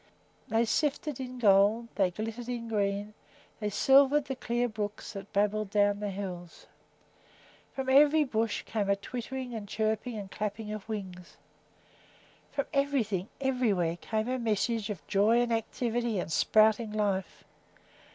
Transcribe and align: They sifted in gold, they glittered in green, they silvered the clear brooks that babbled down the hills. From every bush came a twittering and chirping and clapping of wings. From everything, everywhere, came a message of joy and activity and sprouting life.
They 0.47 0.65
sifted 0.65 1.19
in 1.19 1.37
gold, 1.37 1.89
they 1.93 2.09
glittered 2.09 2.49
in 2.49 2.67
green, 2.67 3.13
they 3.59 3.69
silvered 3.69 4.25
the 4.25 4.35
clear 4.35 4.67
brooks 4.67 5.13
that 5.13 5.31
babbled 5.31 5.69
down 5.69 5.99
the 5.99 6.09
hills. 6.09 6.65
From 7.75 7.87
every 7.87 8.23
bush 8.23 8.63
came 8.63 8.89
a 8.89 8.95
twittering 8.95 9.53
and 9.53 9.67
chirping 9.67 10.17
and 10.17 10.31
clapping 10.31 10.73
of 10.73 10.89
wings. 10.89 11.37
From 12.51 12.65
everything, 12.73 13.29
everywhere, 13.39 13.95
came 13.95 14.27
a 14.27 14.39
message 14.39 14.89
of 14.89 15.05
joy 15.05 15.39
and 15.39 15.53
activity 15.53 16.17
and 16.17 16.31
sprouting 16.31 16.91
life. 16.91 17.43